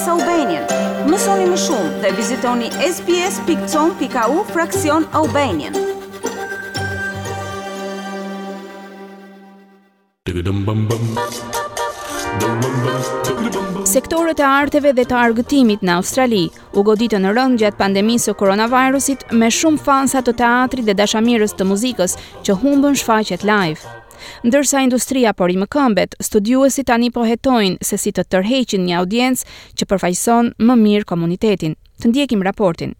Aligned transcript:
SBS 0.00 0.08
Albanian. 0.08 0.64
Mësoni 1.12 1.46
më 1.50 1.56
shumë 1.62 2.02
dhe 2.02 2.10
vizitoni 2.16 2.68
sbs.com.au 2.86 4.36
fraksion 4.52 5.04
Albanian. 5.20 5.76
Sektore 13.92 14.32
të 14.38 14.46
arteve 14.48 14.94
dhe 14.96 15.04
të 15.10 15.18
argëtimit 15.26 15.84
në 15.84 15.98
Australi 16.00 16.42
u 16.78 16.86
goditën 16.86 17.28
rënd 17.36 17.60
gjatë 17.60 17.80
pandemisë 17.84 18.30
së 18.30 18.38
koronavirusit 18.40 19.26
me 19.32 19.52
shumë 19.58 19.84
fansa 19.84 20.22
të 20.24 20.38
teatrit 20.40 20.88
dhe 20.88 20.96
dashamirës 21.02 21.56
të 21.58 21.68
muzikës 21.74 22.16
që 22.46 22.62
humbën 22.64 22.96
shfaqjet 23.04 23.44
live. 23.44 23.90
Ndërsa 24.46 24.80
industria 24.84 25.32
por 25.36 25.52
i 25.54 25.58
më 25.60 25.68
këmbet, 25.74 26.16
studiuesi 26.28 26.84
tani 26.90 27.10
po 27.14 27.24
hetojnë 27.30 27.84
se 27.90 27.98
si 28.04 28.12
të 28.16 28.26
tërheqin 28.34 28.86
një 28.88 28.98
audiencë 29.00 29.46
që 29.80 29.90
përfajson 29.94 30.52
më 30.68 30.78
mirë 30.84 31.10
komunitetin. 31.14 31.76
Të 32.00 32.12
ndjekim 32.14 32.44
raportin. 32.48 32.96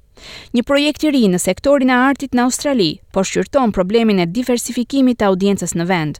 Një 0.54 0.62
projekt 0.68 1.04
i 1.06 1.10
ri 1.14 1.22
në 1.32 1.40
sektorin 1.44 1.90
e 1.92 1.96
artit 2.10 2.34
në 2.36 2.44
Australi 2.48 2.90
po 3.14 3.24
shqyrton 3.26 3.72
problemin 3.74 4.20
e 4.22 4.28
diversifikimit 4.30 5.20
të 5.20 5.28
audiencës 5.30 5.74
në 5.78 5.86
vend. 5.88 6.18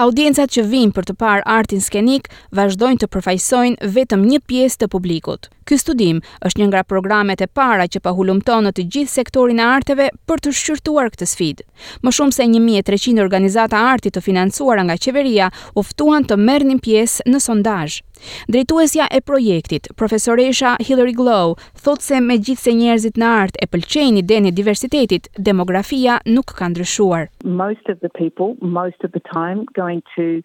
Audiencat 0.00 0.52
që 0.56 0.62
vinë 0.72 0.94
për 0.96 1.06
të 1.10 1.14
parë 1.20 1.44
artin 1.56 1.82
skenik 1.84 2.30
vazhdojnë 2.58 3.00
të 3.02 3.08
përfaqësojnë 3.12 3.90
vetëm 3.96 4.22
një 4.30 4.40
pjesë 4.48 4.80
të 4.82 4.88
publikut. 4.94 5.50
Ky 5.66 5.76
studim 5.82 6.20
është 6.46 6.60
një 6.62 6.66
nga 6.70 6.82
programet 6.88 7.40
e 7.44 7.48
para 7.58 7.86
që 7.90 8.00
pa 8.04 8.12
hulumton 8.14 8.64
në 8.68 8.72
të 8.76 8.84
gjithë 8.96 9.12
sektorin 9.18 9.60
e 9.60 9.66
arteve 9.66 10.08
për 10.30 10.42
të 10.44 10.52
shqyrtuar 10.60 11.10
këtë 11.16 11.28
sfidë. 11.32 11.66
Më 12.06 12.14
shumë 12.18 12.36
se 12.38 12.46
1300 12.54 13.24
organizata 13.26 13.82
arti 13.92 14.14
të 14.14 14.22
financuara 14.28 14.86
nga 14.88 14.96
qeveria 14.96 15.50
uftuan 15.74 16.24
të 16.24 16.38
merrnin 16.46 16.80
pjesë 16.86 17.26
në 17.28 17.42
sondazh. 17.48 18.00
Drejtuesja 18.48 19.06
e 19.10 19.20
projektit, 19.20 19.88
profesoresha 19.96 20.76
Hillary 20.88 21.12
Glow, 21.12 21.56
thot 21.84 22.00
se 22.02 22.20
me 22.20 22.38
gjithë 22.38 22.62
se 22.64 22.74
njerëzit 22.78 23.20
në 23.20 23.30
art 23.42 23.58
e 23.62 23.68
pëlqeni 23.70 24.24
den 24.24 24.48
diversitetit, 24.54 25.28
demografia 25.48 26.18
nuk 26.32 26.54
ka 26.58 26.68
ndryshuar. 26.72 27.28
Most 27.44 27.88
of 27.92 28.00
the 28.00 28.12
people, 28.22 28.56
most 28.78 29.04
of 29.04 29.12
the 29.16 29.22
time, 29.32 29.64
going 29.80 30.02
to 30.16 30.42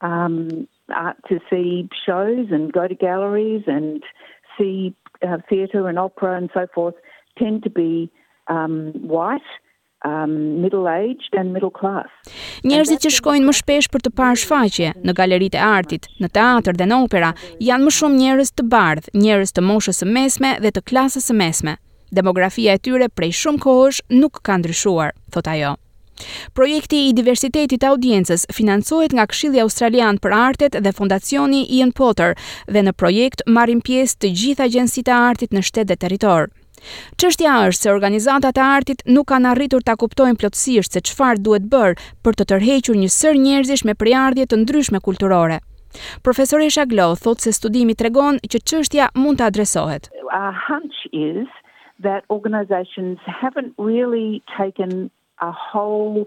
um, 0.00 0.66
art 0.94 1.16
uh, 1.18 1.28
to 1.28 1.38
see 1.50 1.88
shows 2.06 2.50
and 2.50 2.72
go 2.72 2.86
to 2.88 2.94
galleries 2.94 3.64
and 3.66 4.02
see 4.56 4.94
uh, 5.26 5.38
theater 5.50 5.88
and 5.88 5.98
opera 5.98 6.36
and 6.36 6.50
so 6.54 6.66
forth 6.74 6.94
tend 7.38 7.62
to 7.62 7.70
be 7.70 8.10
um, 8.48 8.92
white 9.02 9.50
um 10.04 10.60
middle 10.62 10.86
aged 10.88 11.34
and 11.36 11.50
middle 11.52 11.70
class. 11.74 12.08
Njerëzit 12.64 13.02
që 13.06 13.10
shkojnë 13.16 13.46
më 13.48 13.54
shpesh 13.58 13.88
për 13.90 14.04
të 14.04 14.12
parë 14.14 14.38
shfaqje 14.44 14.92
në 15.02 15.14
galeritë 15.18 15.58
e 15.58 15.62
artit, 15.66 16.06
në 16.22 16.30
teatr 16.38 16.78
dhe 16.78 16.86
në 16.86 16.98
opera, 17.02 17.32
janë 17.66 17.86
më 17.88 17.94
shumë 17.98 18.20
njerëz 18.22 18.52
të 18.54 18.66
bardh, 18.72 19.08
njerëz 19.18 19.52
të 19.56 19.64
moshës 19.66 20.02
së 20.02 20.06
mesme 20.12 20.52
dhe 20.62 20.70
të 20.70 20.84
klasës 20.92 21.26
së 21.30 21.34
mesme. 21.40 21.74
Demografia 22.14 22.76
e 22.76 22.80
tyre 22.80 23.10
prej 23.10 23.32
shumë 23.42 23.60
kohësh 23.66 24.00
nuk 24.20 24.38
ka 24.46 24.56
ndryshuar, 24.62 25.14
thot 25.34 25.50
ajo. 25.52 25.74
Projekti 26.54 27.04
i 27.06 27.10
diversitetit 27.14 27.78
të 27.82 27.90
audiencës 27.92 28.46
financohet 28.54 29.12
nga 29.14 29.26
Këshilli 29.30 29.60
Australian 29.62 30.18
për 30.18 30.34
Artet 30.34 30.78
dhe 30.82 30.92
Fondacioni 30.96 31.62
Ian 31.78 31.92
Potter 31.94 32.34
dhe 32.66 32.82
në 32.86 32.94
projekt 32.98 33.42
marrin 33.46 33.82
pjesë 33.86 34.18
të 34.24 34.32
gjitha 34.40 34.66
agjencitë 34.66 35.12
e 35.14 35.18
artit 35.30 35.54
në 35.54 35.62
shtet 35.62 35.90
dhe 35.90 35.96
territor. 36.06 36.48
Qështja 37.20 37.54
është 37.68 37.86
se 37.86 37.92
organizatat 37.92 38.60
e 38.60 38.64
artit 38.66 39.02
nuk 39.16 39.28
kanë 39.32 39.50
arritur 39.52 39.84
ta 39.86 39.96
kuptojnë 40.00 40.38
plotësisht 40.40 40.94
se 40.96 41.02
qëfar 41.10 41.40
duhet 41.46 41.66
bërë 41.72 42.06
për 42.26 42.38
të 42.40 42.46
tërhequr 42.52 42.98
një 43.02 43.10
sër 43.18 43.40
njerëzish 43.44 43.84
me 43.88 43.94
priardje 44.02 44.46
të 44.50 44.60
ndryshme 44.64 45.00
kulturore. 45.08 45.58
Profesoresha 46.22 46.84
Glo 46.90 47.08
thot 47.16 47.40
se 47.42 47.52
studimi 47.58 47.94
tregon 48.02 48.36
që 48.52 48.60
çështja 48.70 49.10
mund 49.22 49.40
të 49.40 49.46
adresohet. 49.50 50.10
A 50.32 50.44
hunch 50.66 51.00
is 51.12 51.48
that 52.06 52.24
organizations 52.30 53.18
haven't 53.40 53.72
really 53.78 54.42
taken 54.56 55.10
a 55.40 55.50
whole 55.50 56.26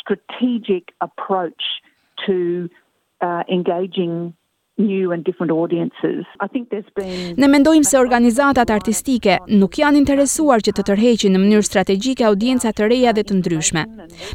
strategic 0.00 0.92
approach 1.00 1.82
to 2.26 2.68
uh, 3.20 3.42
engaging 3.50 4.32
new 4.78 5.12
and 5.12 5.22
different 5.24 5.52
audiences. 5.52 6.24
I 6.40 6.46
think 6.48 6.70
there's 6.70 6.90
been 6.94 7.34
Ne 7.36 7.48
mendojmë 7.48 7.84
se 7.86 7.98
organizatat 7.98 8.70
artistike 8.70 9.36
nuk 9.52 9.76
janë 9.78 10.00
interesuar 10.00 10.62
që 10.64 10.72
të 10.76 10.86
tërheqin 10.90 11.34
në 11.34 11.40
mënyrë 11.44 11.66
strategjike 11.66 12.24
audienca 12.26 12.72
të 12.72 12.88
reja 12.92 13.12
dhe 13.12 13.24
të 13.28 13.36
ndryshme. 13.40 13.82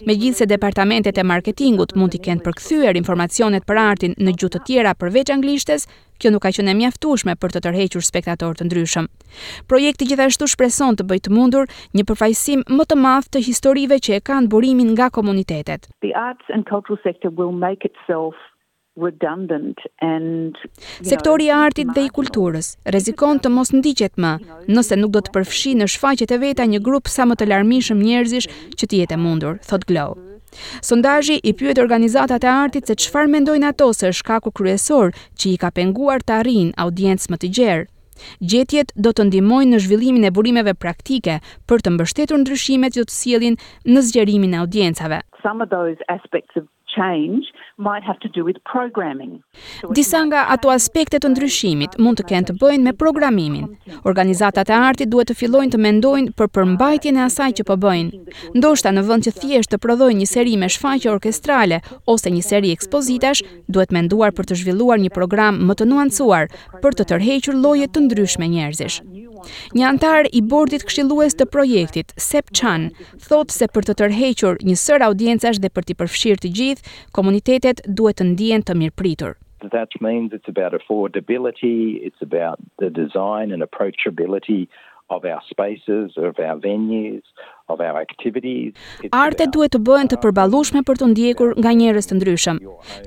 Megjithse 0.07 0.45
departamentet 0.49 1.17
e 1.17 1.23
marketingut 1.25 1.95
mund 1.97 2.13
të 2.15 2.21
kenë 2.27 2.45
përkthyer 2.45 2.99
informacionet 2.99 3.65
për 3.65 3.81
artin 3.85 4.15
në 4.17 4.35
gjuhë 4.37 4.53
të 4.57 4.63
tjera 4.69 4.93
përveç 4.99 5.33
anglishtes, 5.33 5.87
kjo 6.17 6.31
nuk 6.33 6.41
ka 6.45 6.49
qenë 6.53 6.73
mjaftueshme 6.77 7.33
për 7.37 7.53
të 7.57 7.61
tërhequr 7.65 8.05
spektator 8.05 8.57
të 8.57 8.67
ndryshëm. 8.69 9.07
Projekti 9.69 10.07
gjithashtu 10.09 10.47
shpreson 10.53 10.95
të 10.97 11.05
bëjë 11.09 11.25
të 11.27 11.33
mundur 11.33 11.65
një 11.97 12.05
përfaqësim 12.09 12.61
më 12.77 12.85
të 12.89 12.99
madh 13.01 13.29
të 13.33 13.41
historive 13.49 13.97
që 14.01 14.17
e 14.17 14.21
kanë 14.29 14.49
burimin 14.53 14.93
nga 14.95 15.09
komunitetet. 15.13 15.85
The 16.05 16.13
arts 16.17 16.45
and 16.53 16.65
cultural 16.65 16.97
sector 17.03 17.29
will 17.33 17.51
make 17.53 17.85
itself 17.85 18.33
redundant 18.97 19.78
and 20.02 20.58
Sektori 21.02 21.46
i 21.47 21.52
artit 21.53 21.90
dhe 21.96 22.03
i 22.08 22.12
kulturës 22.19 22.69
rrezikon 22.91 23.40
të 23.40 23.52
mos 23.53 23.72
ndiqet 23.78 24.18
më 24.24 24.34
nëse 24.74 24.97
nuk 25.00 25.13
do 25.16 25.22
të 25.25 25.34
përfshi 25.38 25.75
në 25.80 25.88
shfaqjet 25.96 26.34
e 26.34 26.40
veta 26.44 26.66
një 26.74 26.81
grup 26.88 27.08
sa 27.13 27.28
më 27.30 27.38
të 27.40 27.47
larmishëm 27.52 28.02
njerëzish 28.03 28.50
që 28.80 28.85
të 28.90 29.02
jetë 29.02 29.19
mundur, 29.24 29.59
thot 29.69 29.85
Glow. 29.90 30.16
Sondazhi 30.81 31.38
i 31.44 31.53
pyet 31.59 31.78
organizatat 31.84 32.44
e 32.47 32.50
artit 32.52 32.90
se 32.90 32.96
çfarë 33.03 33.30
mendojnë 33.35 33.68
ato 33.72 33.91
se 33.94 34.09
shkaku 34.19 34.52
kryesor 34.58 35.14
që 35.40 35.52
i 35.53 35.58
ka 35.62 35.69
penguar 35.75 36.24
të 36.24 36.38
arrijnë 36.41 36.75
audiencë 36.85 37.31
më 37.31 37.40
të 37.44 37.50
gjerë. 37.59 37.85
Gjetjet 38.50 38.96
do 38.97 39.12
të 39.14 39.28
ndihmojnë 39.29 39.74
në 39.75 39.81
zhvillimin 39.84 40.24
e 40.25 40.31
burimeve 40.34 40.74
praktike 40.74 41.35
për 41.69 41.84
të 41.85 41.91
mbështetur 41.94 42.41
ndryshimet 42.41 42.97
që 42.97 43.03
të 43.06 43.14
sjellin 43.18 43.59
në 43.94 44.02
zgjerimin 44.08 44.58
e 44.58 44.62
audiencave. 44.64 45.22
Some 45.44 45.62
of 45.62 45.69
those 45.69 46.02
aspects 46.16 46.58
of 46.58 46.66
change 46.95 47.43
might 47.77 48.03
have 48.03 48.19
to 48.19 48.29
do 48.35 48.41
with 48.47 48.57
programming. 48.73 49.31
Disa 49.91 50.23
nga 50.27 50.45
ato 50.53 50.69
aspekte 50.73 51.19
të 51.19 51.31
ndryshimit 51.33 51.97
mund 52.03 52.19
të 52.19 52.27
kenë 52.29 52.47
të 52.51 52.55
bëjnë 52.61 52.87
me 52.87 52.93
programimin. 53.03 53.67
Organizatat 54.11 54.71
e 54.71 54.75
artit 54.89 55.11
duhet 55.11 55.29
të 55.31 55.37
fillojnë 55.39 55.73
të 55.75 55.81
mendojnë 55.87 56.33
për 56.39 56.51
përmbajtjen 56.57 57.19
e 57.19 57.25
asaj 57.27 57.49
që 57.59 57.67
po 57.69 57.77
bëjnë. 57.85 58.11
Ndoshta 58.57 58.93
në 58.95 59.05
vend 59.09 59.27
që 59.27 59.35
thjesht 59.41 59.73
të 59.73 59.81
prodhojnë 59.83 60.19
një 60.23 60.29
seri 60.33 60.55
me 60.63 60.71
shfaqje 60.75 61.11
orkestrale 61.15 61.81
ose 62.15 62.31
një 62.33 62.43
seri 62.49 62.73
ekspozitash, 62.77 63.43
duhet 63.67 63.93
menduar 63.97 64.31
për 64.37 64.47
të 64.51 64.61
zhvilluar 64.63 65.03
një 65.03 65.13
program 65.19 65.61
më 65.67 65.77
të 65.81 65.89
nuancuar 65.91 66.51
për 66.83 66.99
të 67.01 67.09
tërhequr 67.13 67.59
lloje 67.63 67.91
të 67.91 68.07
ndryshme 68.07 68.47
njerëzish. 68.55 69.01
Një 69.77 69.85
antar 69.91 70.27
i 70.33 70.41
bordit 70.53 70.85
këshillues 70.87 71.35
të 71.39 71.47
projektit, 71.53 72.13
Sep 72.27 72.51
Chan, 72.57 72.87
thot 73.29 73.53
se 73.55 73.67
për 73.75 73.87
të 73.89 73.97
tërhequr 74.01 74.61
një 74.69 74.77
sër 74.83 75.05
audiencash 75.09 75.59
dhe 75.63 75.73
për 75.75 75.87
t'i 75.89 75.97
përfshirë 75.99 76.41
të 76.45 76.53
gjithë, 76.59 76.95
komunitetet 77.19 77.83
duhet 77.99 78.21
të 78.21 78.29
ndjen 78.31 78.65
të 78.67 78.77
mirëpritur. 78.83 79.35
That 79.73 79.89
means 80.05 80.33
it's 80.37 80.49
about 80.53 80.73
affordability, 80.77 81.97
it's 82.07 82.21
about 82.21 82.59
the 82.77 82.89
design 82.89 83.51
and 83.51 83.63
approachability 83.65 84.67
of 85.09 85.23
our 85.25 85.41
spaces, 85.50 86.12
of 86.18 86.35
our 86.40 86.56
venues, 86.59 87.23
of 87.69 87.79
our 87.79 87.97
activities. 88.00 88.73
Arte 89.12 89.47
duhet 89.50 89.72
të 89.75 89.79
bëhen 89.88 90.09
të 90.12 90.18
përballueshme 90.23 90.81
për 90.88 91.00
të 91.00 91.09
ndjekur 91.13 91.53
nga 91.62 91.72
njerëz 91.79 92.09
të 92.09 92.18
ndryshëm. 92.18 92.59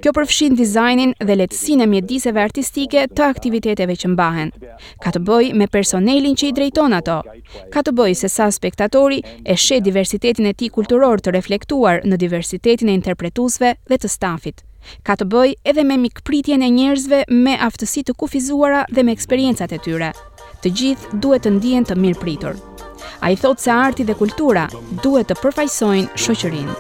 Kjo 0.05 0.13
përfshin 0.17 0.57
dizajnin 0.59 1.13
dhe 1.21 1.37
lehtësinë 1.43 1.85
e 1.87 1.91
mjediseve 1.95 2.43
artistike 2.47 3.05
të 3.17 3.27
aktiviteteve 3.27 3.97
që 4.03 4.13
mbahen. 4.15 4.53
Ka 5.05 5.13
të 5.17 5.23
bëjë 5.29 5.53
me 5.61 5.69
personelin 5.75 6.37
që 6.41 6.51
i 6.51 6.57
drejton 6.61 6.97
ato. 6.97 7.21
Ka 7.75 7.83
të 7.85 7.95
bëjë 8.01 8.19
se 8.23 8.33
sa 8.37 8.49
spektatori 8.51 9.21
e 9.45 9.57
sheh 9.57 9.85
diversitetin 9.85 10.49
e 10.49 10.55
tij 10.57 10.73
kulturor 10.73 11.21
të 11.21 11.37
reflektuar 11.37 12.01
në 12.09 12.21
diversitetin 12.25 12.89
e 12.93 12.97
interpretuesve 12.99 13.75
dhe 13.89 14.01
të 14.01 14.09
stafit. 14.17 14.65
Ka 15.05 15.13
të 15.21 15.27
bëjë 15.29 15.57
edhe 15.69 15.83
me 15.85 15.99
mikpritjen 16.01 16.63
e 16.65 16.73
njerëzve 16.73 17.27
me 17.29 17.59
aftësi 17.69 18.07
të 18.09 18.15
kufizuara 18.17 18.87
dhe 18.89 19.05
me 19.05 19.13
eksperiencat 19.13 19.77
e 19.77 19.79
tyre 19.85 20.15
të 20.65 20.71
gjithë 20.81 21.21
duhet 21.25 21.45
të 21.47 21.53
ndihen 21.57 21.87
të 21.89 21.95
mirë 21.99 22.21
pritur. 22.21 22.59
A 23.25 23.31
i 23.33 23.37
thotë 23.41 23.63
se 23.65 23.73
arti 23.73 24.05
dhe 24.09 24.17
kultura 24.19 24.67
duhet 25.05 25.31
të 25.31 25.37
përfajsojnë 25.41 26.21
shoqërinë. 26.25 26.77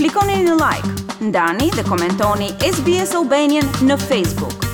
Klikoni 0.00 0.40
në 0.46 0.56
like, 0.62 0.96
ndani 1.28 1.70
dhe 1.76 1.84
komentoni 1.90 2.50
SBS 2.72 3.14
Albanian 3.20 3.68
në 3.86 4.00
Facebook. 4.08 4.69